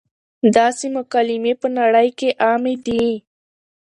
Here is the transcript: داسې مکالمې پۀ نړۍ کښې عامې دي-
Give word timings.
داسې 0.57 0.85
مکالمې 0.97 1.53
پۀ 1.59 1.67
نړۍ 1.77 2.09
کښې 2.19 2.29
عامې 2.45 2.73
دي- 2.85 3.03